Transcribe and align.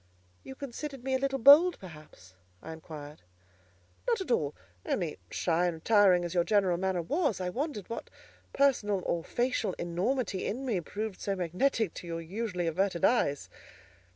"You 0.43 0.55
considered 0.55 1.03
me 1.03 1.13
a 1.13 1.19
little 1.19 1.37
bold; 1.37 1.77
perhaps?" 1.79 2.33
I 2.59 2.73
inquired. 2.73 3.21
"Not 4.07 4.19
at 4.19 4.31
all. 4.31 4.55
Only, 4.83 5.19
shy 5.29 5.67
and 5.67 5.75
retiring 5.75 6.25
as 6.25 6.33
your 6.33 6.43
general 6.43 6.77
manner 6.77 7.03
was, 7.03 7.39
I 7.39 7.51
wondered 7.51 7.87
what 7.87 8.09
personal 8.51 9.03
or 9.05 9.23
facial 9.23 9.73
enormity 9.73 10.47
in 10.47 10.65
me 10.65 10.81
proved 10.81 11.21
so 11.21 11.35
magnetic 11.35 11.93
to 11.93 12.07
your 12.07 12.19
usually 12.19 12.65
averted 12.65 13.05
eyes." 13.05 13.47